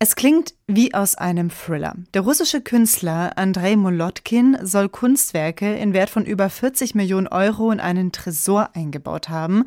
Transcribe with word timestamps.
Es 0.00 0.16
klingt 0.16 0.54
wie 0.66 0.92
aus 0.92 1.14
einem 1.14 1.50
Thriller. 1.50 1.94
Der 2.14 2.22
russische 2.22 2.60
Künstler 2.60 3.36
Andrei 3.36 3.76
Molotkin 3.76 4.56
soll 4.62 4.88
Kunstwerke 4.88 5.76
in 5.76 5.92
Wert 5.92 6.10
von 6.10 6.24
über 6.24 6.50
40 6.50 6.94
Millionen 6.94 7.28
Euro 7.28 7.70
in 7.70 7.80
einen 7.80 8.10
Tresor 8.10 8.70
eingebaut 8.74 9.28
haben. 9.28 9.64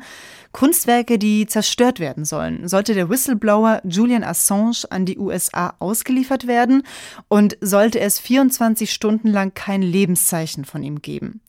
Kunstwerke, 0.52 1.18
die 1.18 1.46
zerstört 1.46 1.98
werden 1.98 2.24
sollen. 2.24 2.68
Sollte 2.68 2.94
der 2.94 3.08
Whistleblower 3.08 3.80
Julian 3.84 4.24
Assange 4.24 4.84
an 4.90 5.06
die 5.06 5.18
USA 5.18 5.74
ausgeliefert 5.78 6.46
werden 6.46 6.82
und 7.28 7.56
sollte 7.60 8.00
es 8.00 8.18
24 8.18 8.92
Stunden 8.92 9.28
lang 9.28 9.54
kein 9.54 9.82
Lebenszeichen 9.82 10.64
von 10.64 10.82
ihm 10.82 11.00
geben. 11.00 11.40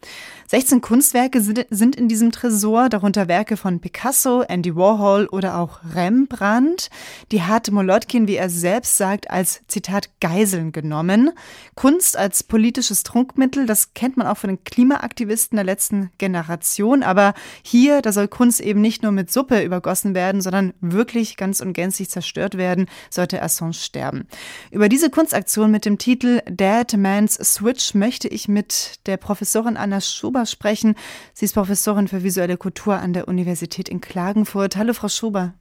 16 0.48 0.82
Kunstwerke 0.82 1.41
sind 1.41 1.96
in 1.96 2.07
diesem 2.07 2.32
Tresor, 2.32 2.89
darunter 2.89 3.27
Werke 3.27 3.57
von 3.57 3.82
Picasso, 3.82 4.41
Andy 4.41 4.75
Warhol 4.75 5.27
oder 5.27 5.57
auch 5.57 5.80
Rembrandt. 5.93 6.89
Die 7.31 7.43
hat 7.43 7.71
Molotkin, 7.71 8.27
wie 8.27 8.35
er 8.35 8.49
selbst 8.49 8.69
sagt, 8.98 9.30
als 9.30 9.62
Zitat 9.68 10.09
Geiseln 10.20 10.72
genommen. 10.72 11.32
Kunst 11.76 12.18
als 12.18 12.44
politisches 12.44 13.04
Trunkmittel, 13.04 13.66
das 13.66 13.94
kennt 13.94 14.18
man 14.18 14.28
auch 14.28 14.38
von 14.38 14.50
den 14.50 14.64
Klimaaktivisten 14.64 15.55
der 15.55 15.66
letzten 15.66 16.12
Generation. 16.18 17.04
Aber 17.04 17.34
hier, 17.62 18.02
da 18.02 18.12
soll 18.12 18.28
Kunst 18.28 18.59
eben 18.62 18.82
nicht 18.82 19.04
nur 19.04 19.12
mit 19.12 19.32
Suppe 19.32 19.64
übergossen 19.64 20.14
werden, 20.14 20.42
sondern 20.42 20.73
wirklich 20.82 21.38
ganz 21.38 21.62
und 21.62 21.73
gänzlich 21.73 22.09
zerstört 22.09 22.58
werden, 22.58 22.88
sollte 23.09 23.42
Assange 23.42 23.73
sterben. 23.73 24.28
Über 24.72 24.90
diese 24.90 25.09
Kunstaktion 25.09 25.72
mit 25.72 25.86
dem 25.86 25.98
Titel 25.98 26.42
Dead 26.48 26.98
Man's 26.98 27.36
Switch 27.36 27.94
möchte 27.94 28.28
ich 28.28 28.48
mit 28.48 29.00
der 29.06 29.17
Professorin 29.17 29.78
Anna 29.78 30.02
Schuber 30.02 30.45
sprechen. 30.45 30.95
Sie 31.34 31.45
ist 31.45 31.54
Professorin 31.54 32.08
für 32.08 32.23
visuelle 32.23 32.58
Kultur 32.58 32.98
an 32.98 33.14
der 33.14 33.28
Universität 33.28 33.90
in 33.90 34.02
Klagenfurt. 34.02 34.76
Hallo, 34.76 34.94
Frau 34.94 35.09
Schuber. 35.09 35.54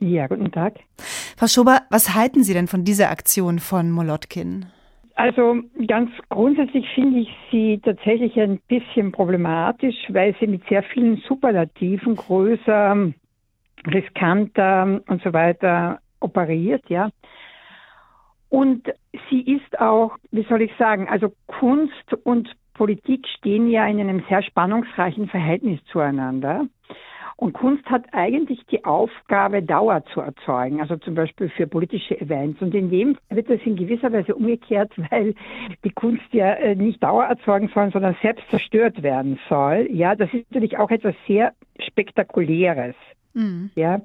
Ja, 0.00 0.26
guten 0.26 0.52
Tag. 0.52 0.74
Frau 1.36 1.46
Schober, 1.46 1.82
was 1.90 2.14
halten 2.14 2.44
Sie 2.44 2.54
denn 2.54 2.68
von 2.68 2.84
dieser 2.84 3.10
Aktion 3.10 3.58
von 3.58 3.90
Molotkin? 3.90 4.66
Also 5.16 5.56
ganz 5.88 6.10
grundsätzlich 6.28 6.88
finde 6.94 7.20
ich 7.20 7.28
sie 7.50 7.80
tatsächlich 7.84 8.38
ein 8.38 8.60
bisschen 8.68 9.10
problematisch, 9.10 9.96
weil 10.10 10.36
sie 10.38 10.46
mit 10.46 10.62
sehr 10.68 10.84
vielen 10.84 11.16
Superlativen 11.26 12.14
größer, 12.14 13.12
riskanter 13.84 15.00
und 15.08 15.22
so 15.22 15.32
weiter 15.32 15.98
operiert, 16.20 16.84
ja. 16.88 17.10
Und 18.48 18.88
sie 19.28 19.40
ist 19.40 19.80
auch, 19.80 20.16
wie 20.30 20.46
soll 20.48 20.62
ich 20.62 20.70
sagen, 20.78 21.08
also 21.08 21.32
Kunst 21.48 22.14
und 22.22 22.54
Politik 22.74 23.26
stehen 23.38 23.68
ja 23.68 23.88
in 23.88 23.98
einem 23.98 24.22
sehr 24.28 24.42
spannungsreichen 24.42 25.28
Verhältnis 25.28 25.80
zueinander. 25.90 26.66
Und 27.40 27.52
Kunst 27.52 27.88
hat 27.88 28.02
eigentlich 28.10 28.66
die 28.66 28.84
Aufgabe, 28.84 29.62
Dauer 29.62 30.04
zu 30.12 30.20
erzeugen, 30.20 30.80
also 30.80 30.96
zum 30.96 31.14
Beispiel 31.14 31.48
für 31.48 31.68
politische 31.68 32.20
Events. 32.20 32.60
Und 32.60 32.74
in 32.74 32.90
dem 32.90 33.16
wird 33.30 33.48
das 33.48 33.60
in 33.64 33.76
gewisser 33.76 34.12
Weise 34.12 34.34
umgekehrt, 34.34 34.92
weil 35.10 35.36
die 35.84 35.90
Kunst 35.90 36.24
ja 36.32 36.54
äh, 36.54 36.74
nicht 36.74 37.00
Dauer 37.00 37.26
erzeugen 37.26 37.70
soll, 37.72 37.92
sondern 37.92 38.16
selbst 38.22 38.42
zerstört 38.50 39.04
werden 39.04 39.38
soll. 39.48 39.86
Ja, 39.88 40.16
das 40.16 40.34
ist 40.34 40.50
natürlich 40.50 40.78
auch 40.78 40.90
etwas 40.90 41.14
sehr 41.28 41.52
Spektakuläres. 41.78 42.96
Mhm. 43.34 43.70
Ja. 43.76 44.00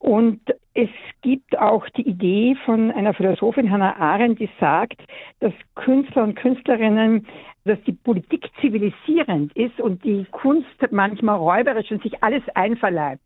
Und 0.00 0.40
es 0.74 0.90
gibt 1.22 1.56
auch 1.56 1.88
die 1.90 2.08
Idee 2.08 2.56
von 2.64 2.90
einer 2.90 3.14
Philosophin 3.14 3.70
Hannah 3.70 3.96
Arendt, 4.00 4.40
die 4.40 4.50
sagt, 4.58 5.00
dass 5.38 5.52
Künstler 5.76 6.24
und 6.24 6.34
Künstlerinnen, 6.34 7.24
dass 7.66 7.82
die 7.82 7.92
Politik 7.92 8.48
zivilisierend 8.60 9.54
ist 9.56 9.80
und 9.80 10.04
die 10.04 10.26
Kunst 10.30 10.66
manchmal 10.90 11.36
räuberisch 11.36 11.90
und 11.90 12.02
sich 12.02 12.22
alles 12.22 12.42
einverleibt. 12.54 13.22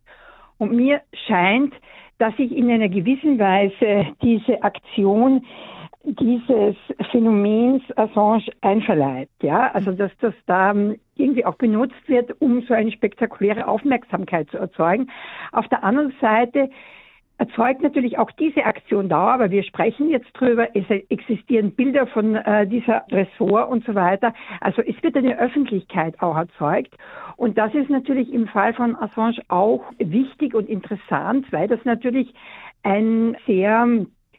Und 0.58 0.72
mir 0.72 1.02
scheint, 1.26 1.74
dass 2.18 2.36
sich 2.36 2.52
in 2.52 2.70
einer 2.70 2.88
gewissen 2.88 3.38
Weise 3.38 4.14
diese 4.22 4.62
Aktion 4.62 5.44
dieses 6.04 6.76
Phänomens 7.10 7.82
Assange 7.96 8.46
einverleibt, 8.62 9.42
ja, 9.42 9.70
also 9.72 9.92
dass 9.92 10.10
das 10.20 10.34
da 10.46 10.74
irgendwie 11.16 11.44
auch 11.44 11.56
benutzt 11.56 12.08
wird, 12.08 12.40
um 12.40 12.62
so 12.62 12.72
eine 12.72 12.90
spektakuläre 12.90 13.68
Aufmerksamkeit 13.68 14.50
zu 14.50 14.56
erzeugen. 14.56 15.10
Auf 15.52 15.68
der 15.68 15.84
anderen 15.84 16.14
Seite 16.20 16.70
erzeugt 17.40 17.82
natürlich 17.82 18.18
auch 18.18 18.30
diese 18.32 18.66
Aktion 18.66 19.08
Dauer, 19.08 19.32
aber 19.32 19.50
wir 19.50 19.62
sprechen 19.62 20.10
jetzt 20.10 20.30
drüber, 20.34 20.68
es 20.74 20.84
existieren 21.08 21.72
Bilder 21.72 22.06
von 22.06 22.36
äh, 22.36 22.66
dieser 22.66 23.04
Ressort 23.10 23.70
und 23.70 23.84
so 23.86 23.94
weiter. 23.94 24.34
Also 24.60 24.82
es 24.82 25.02
wird 25.02 25.16
eine 25.16 25.38
Öffentlichkeit 25.38 26.20
auch 26.20 26.36
erzeugt. 26.36 26.94
Und 27.36 27.56
das 27.56 27.74
ist 27.74 27.88
natürlich 27.88 28.30
im 28.30 28.46
Fall 28.46 28.74
von 28.74 28.94
Assange 28.94 29.40
auch 29.48 29.82
wichtig 29.98 30.54
und 30.54 30.68
interessant, 30.68 31.50
weil 31.50 31.66
das 31.66 31.82
natürlich 31.84 32.34
ein 32.82 33.36
sehr 33.46 33.86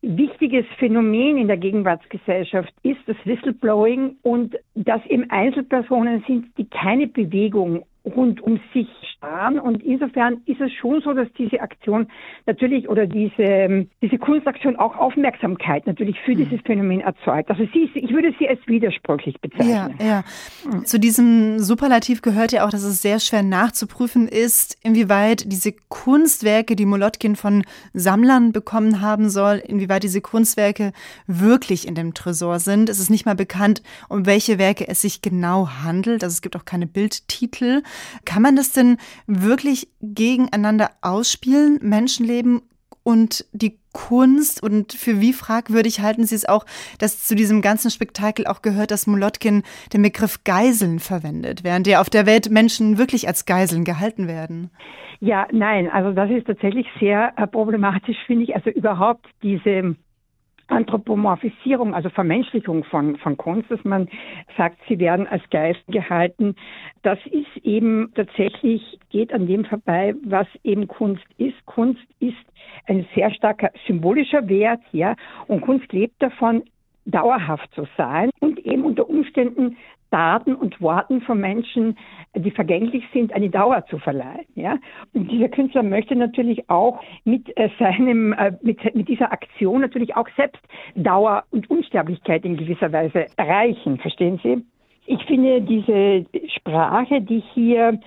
wichtiges 0.03 0.65
Phänomen 0.77 1.37
in 1.37 1.47
der 1.47 1.57
Gegenwartsgesellschaft 1.57 2.73
ist 2.83 3.01
das 3.07 3.17
Whistleblowing 3.23 4.17
und 4.21 4.57
dass 4.75 5.03
eben 5.07 5.29
Einzelpersonen 5.31 6.23
sind, 6.27 6.55
die 6.57 6.65
keine 6.65 7.07
Bewegung 7.07 7.83
rund 8.05 8.41
um 8.41 8.59
sich 8.73 8.87
sparen. 9.21 9.59
Und 9.59 9.83
insofern 9.83 10.41
ist 10.45 10.59
es 10.59 10.71
schon 10.73 11.01
so, 11.01 11.13
dass 11.13 11.27
diese 11.37 11.61
Aktion 11.61 12.07
natürlich 12.45 12.89
oder 12.89 13.05
diese, 13.05 13.87
diese 14.01 14.17
Kunstaktion 14.17 14.75
auch 14.75 14.95
Aufmerksamkeit 14.97 15.85
natürlich 15.87 16.19
für 16.21 16.35
dieses 16.35 16.59
mhm. 16.59 16.65
Phänomen 16.65 17.01
erzeugt. 17.01 17.49
Also 17.49 17.67
sie 17.73 17.83
ist, 17.83 17.95
ich 17.95 18.11
würde 18.11 18.33
sie 18.39 18.49
als 18.49 18.59
widersprüchlich 18.65 19.39
bezeichnen. 19.39 19.95
Ja, 19.99 20.05
ja. 20.05 20.23
Mhm. 20.65 20.85
Zu 20.85 20.99
diesem 20.99 21.59
Superlativ 21.59 22.21
gehört 22.21 22.51
ja 22.51 22.65
auch, 22.65 22.69
dass 22.69 22.83
es 22.83 23.01
sehr 23.01 23.19
schwer 23.19 23.43
nachzuprüfen 23.43 24.27
ist, 24.27 24.77
inwieweit 24.83 25.51
diese 25.51 25.73
Kunstwerke, 25.89 26.75
die 26.75 26.85
Molotkin 26.85 27.35
von 27.35 27.63
Sammlern 27.93 28.51
bekommen 28.51 29.01
haben 29.01 29.29
soll, 29.29 29.61
inwieweit 29.65 30.03
diese 30.03 30.21
Kunstwerke 30.21 30.91
wirklich 31.27 31.87
in 31.87 31.95
dem 31.95 32.13
Tresor 32.13 32.59
sind. 32.59 32.89
Es 32.89 32.99
ist 32.99 33.09
nicht 33.09 33.25
mal 33.25 33.35
bekannt, 33.35 33.83
um 34.09 34.25
welche 34.25 34.57
Werke 34.57 34.87
es 34.87 35.01
sich 35.01 35.21
genau 35.21 35.69
handelt. 35.83 36.23
Also 36.23 36.33
es 36.33 36.41
gibt 36.41 36.55
auch 36.55 36.65
keine 36.65 36.87
Bildtitel. 36.87 37.83
Kann 38.25 38.41
man 38.41 38.55
das 38.55 38.71
denn 38.71 38.97
wirklich 39.27 39.89
gegeneinander 40.01 40.91
ausspielen, 41.01 41.79
Menschenleben 41.81 42.61
und 43.03 43.45
die 43.51 43.79
Kunst 43.93 44.63
und 44.63 44.93
für 44.93 45.19
wie 45.19 45.33
fragwürdig 45.33 46.01
halten 46.01 46.25
Sie 46.25 46.35
es 46.35 46.47
auch, 46.47 46.65
dass 46.99 47.27
zu 47.27 47.35
diesem 47.35 47.61
ganzen 47.61 47.91
Spektakel 47.91 48.47
auch 48.47 48.61
gehört, 48.61 48.91
dass 48.91 49.07
Molotkin 49.07 49.63
den 49.91 50.01
Begriff 50.01 50.43
Geiseln 50.43 50.99
verwendet, 50.99 51.63
während 51.63 51.87
ja 51.87 51.99
auf 51.99 52.09
der 52.09 52.25
Welt 52.25 52.49
Menschen 52.49 52.97
wirklich 52.97 53.27
als 53.27 53.45
Geiseln 53.45 53.83
gehalten 53.83 54.27
werden? 54.27 54.69
Ja, 55.19 55.47
nein, 55.51 55.89
also 55.89 56.13
das 56.13 56.29
ist 56.31 56.47
tatsächlich 56.47 56.87
sehr 56.99 57.33
äh, 57.37 57.47
problematisch, 57.47 58.17
finde 58.25 58.43
ich. 58.45 58.55
Also 58.55 58.69
überhaupt 58.69 59.25
diese 59.43 59.95
Anthropomorphisierung, 60.71 61.93
also 61.93 62.09
Vermenschlichung 62.09 62.83
von, 62.85 63.17
von 63.17 63.37
Kunst, 63.37 63.69
dass 63.69 63.83
man 63.83 64.07
sagt, 64.57 64.77
sie 64.87 64.99
werden 64.99 65.27
als 65.27 65.43
Geist 65.49 65.83
gehalten. 65.87 66.55
Das 67.03 67.19
ist 67.25 67.63
eben 67.63 68.11
tatsächlich, 68.15 68.99
geht 69.09 69.33
an 69.33 69.47
dem 69.47 69.65
vorbei, 69.65 70.15
was 70.23 70.47
eben 70.63 70.87
Kunst 70.87 71.25
ist. 71.37 71.65
Kunst 71.65 72.01
ist 72.19 72.37
ein 72.87 73.05
sehr 73.15 73.31
starker 73.31 73.71
symbolischer 73.85 74.47
Wert, 74.47 74.81
ja, 74.91 75.15
und 75.47 75.61
Kunst 75.61 75.91
lebt 75.91 76.21
davon, 76.21 76.63
dauerhaft 77.05 77.73
zu 77.73 77.87
sein 77.97 78.29
und 78.39 78.59
eben 78.59 78.83
unter 78.83 79.09
Umständen 79.09 79.77
Daten 80.11 80.53
und 80.55 80.79
Worten 80.81 81.21
von 81.21 81.39
Menschen, 81.39 81.97
die 82.35 82.51
vergänglich 82.51 83.03
sind, 83.13 83.33
eine 83.33 83.49
Dauer 83.49 83.85
zu 83.87 83.97
verleihen. 83.97 84.45
Ja? 84.55 84.77
Und 85.13 85.31
dieser 85.31 85.49
Künstler 85.49 85.83
möchte 85.83 86.15
natürlich 86.15 86.69
auch 86.69 87.01
mit 87.23 87.55
äh, 87.57 87.69
seinem, 87.79 88.33
äh, 88.33 88.53
mit, 88.61 88.93
mit 88.95 89.07
dieser 89.07 89.31
Aktion 89.31 89.81
natürlich 89.81 90.15
auch 90.15 90.27
selbst 90.35 90.61
Dauer 90.95 91.43
und 91.51 91.69
Unsterblichkeit 91.69 92.45
in 92.45 92.57
gewisser 92.57 92.91
Weise 92.91 93.25
erreichen. 93.37 93.97
Verstehen 93.97 94.39
Sie? 94.43 94.63
Ich 95.07 95.23
finde 95.25 95.61
diese 95.61 96.25
Sprache, 96.55 97.21
die 97.21 97.43
hier 97.53 97.99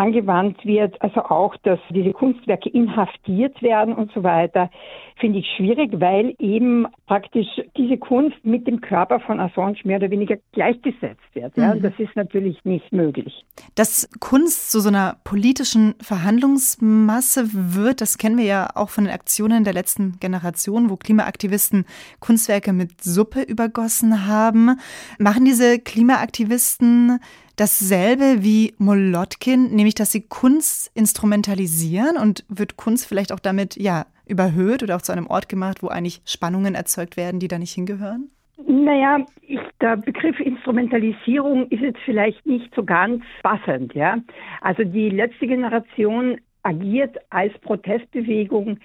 angewandt 0.00 0.64
wird, 0.64 1.00
also 1.02 1.20
auch, 1.20 1.54
dass 1.62 1.78
diese 1.90 2.12
Kunstwerke 2.12 2.70
inhaftiert 2.70 3.60
werden 3.60 3.94
und 3.94 4.10
so 4.12 4.22
weiter, 4.22 4.70
finde 5.16 5.40
ich 5.40 5.46
schwierig, 5.58 5.90
weil 6.00 6.34
eben 6.38 6.86
praktisch 7.06 7.46
diese 7.76 7.98
Kunst 7.98 8.42
mit 8.42 8.66
dem 8.66 8.80
Körper 8.80 9.20
von 9.20 9.38
Assange 9.38 9.76
mehr 9.84 9.98
oder 9.98 10.10
weniger 10.10 10.36
gleichgesetzt 10.52 11.20
wird. 11.34 11.54
Ja? 11.58 11.74
Mhm. 11.74 11.82
Das 11.82 11.92
ist 11.98 12.16
natürlich 12.16 12.64
nicht 12.64 12.90
möglich. 12.92 13.44
Dass 13.74 14.08
Kunst 14.20 14.70
zu 14.72 14.80
so 14.80 14.88
einer 14.88 15.16
politischen 15.22 15.94
Verhandlungsmasse 16.00 17.50
wird, 17.52 18.00
das 18.00 18.16
kennen 18.16 18.38
wir 18.38 18.46
ja 18.46 18.70
auch 18.74 18.88
von 18.88 19.04
den 19.04 19.12
Aktionen 19.12 19.64
der 19.64 19.74
letzten 19.74 20.18
Generation, 20.18 20.88
wo 20.88 20.96
Klimaaktivisten 20.96 21.84
Kunstwerke 22.20 22.72
mit 22.72 23.04
Suppe 23.04 23.42
übergossen 23.42 24.26
haben. 24.26 24.78
Machen 25.18 25.44
diese 25.44 25.78
Klimaaktivisten 25.78 27.20
dasselbe 27.60 28.42
wie 28.42 28.72
Molotkin, 28.78 29.74
nämlich 29.74 29.94
dass 29.94 30.12
sie 30.12 30.22
Kunst 30.22 30.90
instrumentalisieren 30.94 32.16
und 32.16 32.44
wird 32.48 32.78
Kunst 32.78 33.06
vielleicht 33.06 33.32
auch 33.32 33.38
damit 33.38 33.76
ja 33.76 34.06
überhöht 34.26 34.82
oder 34.82 34.96
auch 34.96 35.02
zu 35.02 35.12
einem 35.12 35.26
Ort 35.26 35.50
gemacht, 35.50 35.82
wo 35.82 35.88
eigentlich 35.88 36.22
Spannungen 36.24 36.74
erzeugt 36.74 37.18
werden, 37.18 37.38
die 37.38 37.48
da 37.48 37.58
nicht 37.58 37.74
hingehören? 37.74 38.30
Naja, 38.66 39.26
ich, 39.42 39.60
der 39.80 39.96
Begriff 39.96 40.40
Instrumentalisierung 40.40 41.68
ist 41.68 41.80
jetzt 41.80 42.00
vielleicht 42.04 42.46
nicht 42.46 42.74
so 42.74 42.82
ganz 42.82 43.22
passend, 43.42 43.94
ja. 43.94 44.18
Also 44.62 44.84
die 44.84 45.10
letzte 45.10 45.46
Generation 45.46 46.40
agiert 46.62 47.18
als 47.30 47.52
Protestbewegung, 47.58 48.78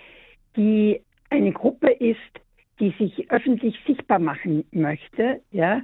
die 0.57 1.01
eine 1.29 1.51
Gruppe 1.51 1.91
ist, 1.91 2.19
die 2.79 2.93
sich 2.97 3.31
öffentlich 3.31 3.77
sichtbar 3.87 4.19
machen 4.19 4.65
möchte, 4.71 5.41
ja, 5.51 5.81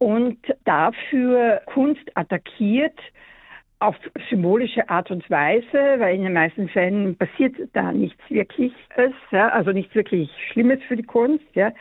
und 0.00 0.38
dafür 0.64 1.62
Kunst 1.66 2.10
attackiert 2.16 2.98
auf 3.78 3.96
symbolische 4.28 4.88
Art 4.90 5.10
und 5.10 5.28
Weise, 5.30 5.98
weil 5.98 6.16
in 6.16 6.22
den 6.22 6.32
meisten 6.32 6.68
Fällen 6.68 7.16
passiert 7.16 7.54
da 7.72 7.92
nichts 7.92 8.20
Wirkliches, 8.28 9.12
ja, 9.30 9.48
also 9.50 9.70
nichts 9.72 9.94
wirklich 9.94 10.30
Schlimmes 10.50 10.80
für 10.88 10.96
die 10.96 11.02
Kunst, 11.02 11.44
ja 11.54 11.72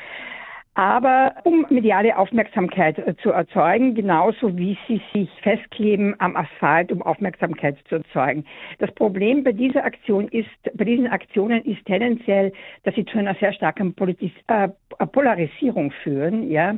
aber 0.79 1.35
um 1.43 1.65
mediale 1.69 2.17
Aufmerksamkeit 2.17 2.97
äh, 2.99 3.13
zu 3.17 3.31
erzeugen, 3.31 3.95
genauso 3.95 4.55
wie 4.57 4.77
sie 4.87 5.01
sich 5.13 5.29
festkleben 5.41 6.15
am 6.19 6.37
Asphalt, 6.37 6.93
um 6.93 7.01
Aufmerksamkeit 7.01 7.75
zu 7.89 7.95
erzeugen. 7.95 8.45
Das 8.77 8.89
Problem 8.93 9.43
bei 9.43 9.51
dieser 9.51 9.83
Aktion 9.83 10.29
ist, 10.29 10.47
bei 10.75 10.85
diesen 10.85 11.07
Aktionen 11.07 11.65
ist 11.65 11.85
tendenziell, 11.85 12.53
dass 12.83 12.95
sie 12.95 13.03
zu 13.03 13.17
einer 13.17 13.35
sehr 13.35 13.51
starken 13.51 13.93
Politis 13.93 14.31
äh, 14.47 14.69
Polarisierung 15.11 15.91
führen, 16.03 16.49
ja 16.49 16.75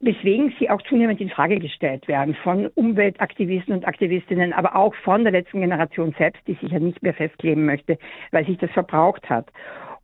weswegen 0.00 0.54
sie 0.58 0.70
auch 0.70 0.80
zunehmend 0.82 1.20
in 1.20 1.30
Frage 1.30 1.58
gestellt 1.58 2.06
werden 2.06 2.34
von 2.42 2.68
Umweltaktivisten 2.74 3.74
und 3.74 3.86
Aktivistinnen, 3.86 4.52
aber 4.52 4.76
auch 4.76 4.94
von 4.94 5.24
der 5.24 5.32
letzten 5.32 5.60
Generation 5.60 6.14
selbst, 6.18 6.40
die 6.46 6.54
sich 6.54 6.70
ja 6.70 6.78
nicht 6.78 7.02
mehr 7.02 7.14
festkleben 7.14 7.64
möchte, 7.64 7.98
weil 8.30 8.46
sich 8.46 8.58
das 8.58 8.70
verbraucht 8.70 9.28
hat. 9.28 9.50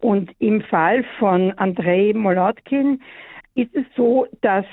Und 0.00 0.32
im 0.38 0.62
Fall 0.62 1.04
von 1.18 1.52
Andrei 1.52 2.12
Molotkin 2.14 3.00
ist 3.54 3.74
es 3.74 3.84
so, 3.96 4.26
dass 4.40 4.66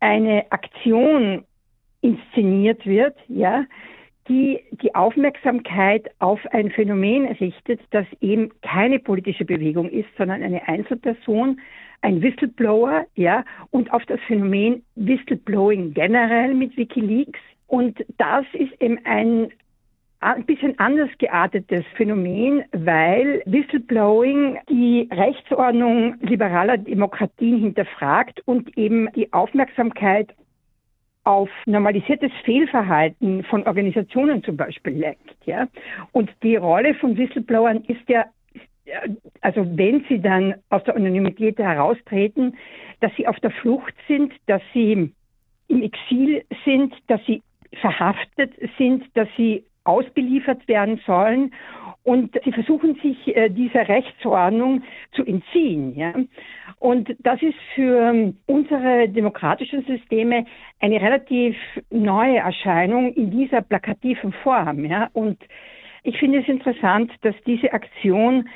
eine 0.00 0.50
Aktion 0.50 1.44
inszeniert 2.02 2.84
wird, 2.86 3.16
ja, 3.28 3.64
die 4.28 4.60
die 4.70 4.94
Aufmerksamkeit 4.94 6.08
auf 6.18 6.40
ein 6.52 6.70
Phänomen 6.70 7.26
richtet, 7.26 7.80
das 7.90 8.06
eben 8.20 8.50
keine 8.62 8.98
politische 8.98 9.44
Bewegung 9.44 9.88
ist, 9.88 10.08
sondern 10.16 10.42
eine 10.42 10.66
Einzelperson, 10.68 11.60
ein 12.02 12.22
Whistleblower, 12.22 13.06
ja, 13.14 13.44
und 13.70 13.92
auf 13.92 14.04
das 14.06 14.20
Phänomen 14.26 14.82
Whistleblowing 14.96 15.94
generell 15.94 16.54
mit 16.54 16.76
WikiLeaks. 16.76 17.38
Und 17.66 18.04
das 18.18 18.44
ist 18.54 18.80
eben 18.80 18.98
ein 19.04 19.52
ein 20.20 20.44
bisschen 20.44 20.78
anders 20.78 21.08
geartetes 21.18 21.84
Phänomen, 21.96 22.62
weil 22.72 23.42
Whistleblowing 23.46 24.58
die 24.68 25.08
Rechtsordnung 25.10 26.16
liberaler 26.20 26.76
Demokratien 26.76 27.60
hinterfragt 27.60 28.42
und 28.44 28.76
eben 28.76 29.10
die 29.16 29.32
Aufmerksamkeit 29.32 30.34
auf 31.24 31.48
normalisiertes 31.64 32.32
Fehlverhalten 32.44 33.44
von 33.44 33.66
Organisationen 33.66 34.42
zum 34.42 34.56
Beispiel 34.56 34.94
lenkt. 34.94 35.36
Ja? 35.46 35.68
Und 36.12 36.30
die 36.42 36.56
Rolle 36.56 36.94
von 36.94 37.16
Whistleblowern 37.16 37.84
ist 37.88 38.08
ja, 38.08 38.26
also 39.40 39.66
wenn 39.76 40.04
sie 40.08 40.20
dann 40.20 40.54
aus 40.68 40.82
der 40.84 40.96
Anonymität 40.96 41.58
heraustreten, 41.58 42.56
dass 43.00 43.14
sie 43.16 43.26
auf 43.26 43.38
der 43.40 43.50
Flucht 43.50 43.94
sind, 44.08 44.32
dass 44.46 44.62
sie 44.72 45.12
im 45.68 45.82
Exil 45.82 46.44
sind, 46.64 46.94
dass 47.06 47.24
sie 47.26 47.42
verhaftet 47.80 48.52
sind, 48.76 49.04
dass 49.14 49.28
sie 49.36 49.64
ausgeliefert 49.84 50.66
werden 50.68 51.00
sollen. 51.06 51.52
Und 52.02 52.38
sie 52.44 52.52
versuchen 52.52 52.94
sich 53.02 53.36
äh, 53.36 53.50
dieser 53.50 53.88
Rechtsordnung 53.88 54.82
zu 55.12 55.24
entziehen. 55.24 55.94
Ja? 55.96 56.14
Und 56.78 57.14
das 57.18 57.42
ist 57.42 57.58
für 57.74 58.32
unsere 58.46 59.08
demokratischen 59.08 59.84
Systeme 59.84 60.46
eine 60.80 61.00
relativ 61.00 61.56
neue 61.90 62.38
Erscheinung 62.38 63.12
in 63.12 63.30
dieser 63.30 63.60
plakativen 63.60 64.32
Form. 64.32 64.84
Ja? 64.86 65.10
Und 65.12 65.38
ich 66.02 66.18
finde 66.18 66.40
es 66.40 66.48
interessant, 66.48 67.12
dass 67.20 67.34
diese 67.46 67.72
Aktion 67.72 68.48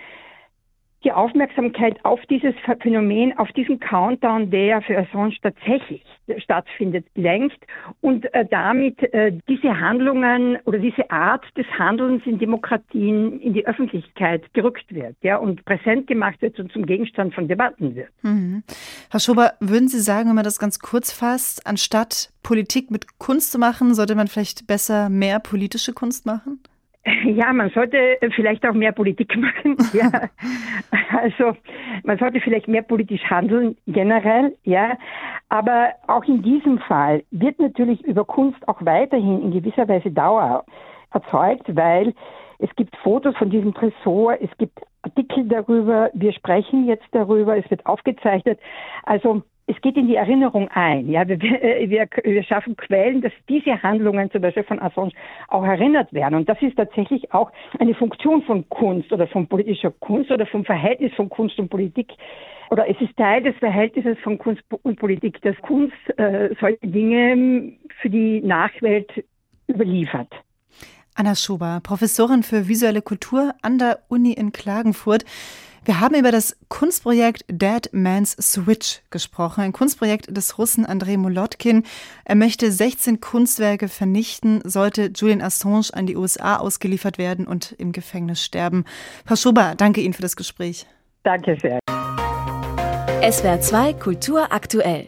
die 1.05 1.13
Aufmerksamkeit 1.13 2.03
auf 2.05 2.21
dieses 2.31 2.55
Phänomen, 2.81 3.37
auf 3.39 3.53
diesen 3.53 3.79
Countdown, 3.79 4.51
der 4.51 4.65
ja 4.65 4.81
für 4.81 4.99
Assange 4.99 5.35
tatsächlich 5.43 6.03
stattfindet, 6.39 7.07
lenkt 7.15 7.59
und 8.01 8.33
äh, 8.33 8.47
damit 8.51 9.03
äh, 9.13 9.33
diese 9.49 9.79
Handlungen 9.79 10.59
oder 10.65 10.79
diese 10.79 11.11
Art 11.11 11.45
des 11.57 11.67
Handelns 11.79 12.23
in 12.25 12.39
Demokratien 12.39 13.41
in 13.41 13.53
die 13.53 13.67
Öffentlichkeit 13.67 14.43
gerückt 14.55 14.95
wird 14.95 15.17
ja, 15.21 15.37
und 15.37 15.65
präsent 15.65 16.07
gemacht 16.07 16.41
wird 16.41 16.59
und 16.59 16.73
zum 16.73 16.87
Gegenstand 16.87 17.35
von 17.35 17.49
Debatten 17.49 17.95
wird. 17.95 18.09
Mhm. 18.23 18.63
Herr 19.11 19.21
Schober, 19.21 19.53
würden 19.61 19.89
Sie 19.89 20.01
sagen, 20.01 20.29
wenn 20.29 20.37
man 20.37 20.45
das 20.45 20.59
ganz 20.59 20.79
kurz 20.79 21.13
fasst, 21.13 21.67
anstatt 21.67 22.31
Politik 22.43 22.91
mit 22.91 23.19
Kunst 23.19 23.53
zu 23.53 23.59
machen, 23.59 23.95
sollte 23.95 24.15
man 24.15 24.29
vielleicht 24.29 24.67
besser 24.67 25.09
mehr 25.11 25.41
politische 25.41 25.93
Kunst 25.93 26.25
machen? 26.27 26.61
Ja, 27.25 27.53
man 27.53 27.71
sollte 27.71 28.19
vielleicht 28.35 28.67
auch 28.67 28.75
mehr 28.75 28.93
Politik 28.93 29.37
machen. 29.37 29.77
Ja. 29.93 30.11
Also 31.11 31.57
man 32.03 32.19
sollte 32.19 32.41
vielleicht 32.41 32.67
mehr 32.67 32.83
politisch 32.83 33.23
handeln 33.25 33.77
generell, 33.87 34.57
ja. 34.65 34.99
Aber 35.49 35.93
auch 36.07 36.25
in 36.25 36.43
diesem 36.43 36.79
Fall 36.81 37.23
wird 37.31 37.59
natürlich 37.61 38.03
über 38.05 38.25
Kunst 38.25 38.67
auch 38.69 38.85
weiterhin 38.85 39.43
in 39.43 39.51
gewisser 39.53 39.89
Weise 39.89 40.11
Dauer 40.11 40.65
erzeugt, 41.13 41.65
weil 41.77 42.15
es 42.59 42.75
gibt 42.77 42.97
Fotos 42.97 43.37
von 43.37 43.51
diesem 43.51 43.75
Tresor, 43.75 44.37
es 44.41 44.51
gibt 44.59 44.81
Artikel 45.05 45.45
darüber, 45.49 46.11
wir 46.15 46.33
sprechen 46.33 46.87
jetzt 46.87 47.07
darüber, 47.13 47.57
es 47.57 47.71
wird 47.71 47.85
aufgezeichnet. 47.87 48.59
Also 49.05 49.43
es 49.67 49.81
geht 49.81 49.97
in 49.97 50.09
die 50.09 50.17
Erinnerung 50.17 50.69
ein. 50.69 51.09
Ja, 51.09 51.27
wir, 51.27 51.39
wir, 51.41 52.09
wir 52.23 52.43
schaffen 52.43 52.77
Quellen, 52.77 53.23
dass 53.23 53.33
diese 53.49 53.83
Handlungen 53.83 54.31
zum 54.31 54.43
Beispiel 54.43 54.65
von 54.65 54.81
Assange 54.81 55.13
auch 55.49 55.65
erinnert 55.65 56.13
werden. 56.13 56.35
Und 56.35 56.49
das 56.49 56.61
ist 56.61 56.77
tatsächlich 56.77 57.33
auch 57.33 57.51
eine 57.79 57.95
Funktion 57.95 58.43
von 58.43 58.69
Kunst 58.69 59.13
oder 59.13 59.27
von 59.27 59.47
politischer 59.47 59.91
Kunst 59.91 60.31
oder 60.31 60.47
vom 60.47 60.65
Verhältnis 60.65 61.13
von 61.15 61.29
Kunst 61.29 61.59
und 61.59 61.71
Politik. 61.71 62.13
Oder 62.71 62.89
es 62.89 63.01
ist 63.01 63.17
Teil 63.17 63.43
des 63.43 63.57
Verhältnisses 63.57 64.19
von 64.21 64.39
Kunst 64.39 64.63
und 64.83 64.99
Politik, 64.99 65.41
dass 65.43 65.57
Kunst 65.63 65.95
äh, 66.17 66.51
solche 66.61 66.87
Dinge 66.87 67.73
für 68.01 68.11
die 68.11 68.41
Nachwelt 68.41 69.25
überliefert. 69.69 70.33
Anna 71.15 71.37
Schober, 71.37 71.81
Professorin 71.83 72.43
für 72.43 72.67
visuelle 72.67 73.01
Kultur 73.01 73.55
an 73.63 73.79
der 73.79 74.01
Uni 74.09 74.33
in 74.33 74.53
Klagenfurt. 74.53 75.25
Wir 75.85 76.01
haben 76.01 76.15
über 76.15 76.33
das 76.33 76.57
Kunstprojekt 76.69 77.45
Dead 77.49 77.89
Man's 77.93 78.37
Switch 78.41 79.03
gesprochen, 79.11 79.61
ein 79.61 79.73
Kunstprojekt 79.73 80.35
des 80.35 80.59
Russen 80.59 80.87
Andrei 80.87 81.17
Molotkin. 81.17 81.85
Er 82.25 82.35
möchte 82.35 82.73
16 82.73 83.21
Kunstwerke 83.21 83.89
vernichten, 83.89 84.61
sollte 84.65 85.13
Julian 85.15 85.43
Assange 85.43 85.91
an 85.93 86.07
die 86.07 86.17
USA 86.17 86.57
ausgeliefert 86.57 87.19
werden 87.19 87.47
und 87.47 87.73
im 87.73 87.93
Gefängnis 87.93 88.43
sterben. 88.43 88.85
Frau 89.25 89.37
Schober, 89.37 89.75
danke 89.77 90.01
Ihnen 90.01 90.15
für 90.15 90.23
das 90.23 90.37
Gespräch. 90.37 90.87
Danke 91.23 91.59
sehr. 91.61 91.79
SWR 93.31 93.61
2 93.61 93.93
Kultur 93.95 94.53
aktuell. 94.53 95.07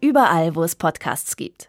Überall, 0.00 0.54
wo 0.54 0.62
es 0.62 0.76
Podcasts 0.76 1.36
gibt. 1.36 1.60